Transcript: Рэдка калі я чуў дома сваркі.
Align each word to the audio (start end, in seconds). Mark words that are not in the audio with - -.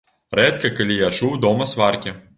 Рэдка 0.39 0.71
калі 0.79 0.97
я 1.07 1.13
чуў 1.19 1.39
дома 1.47 1.71
сваркі. 1.77 2.21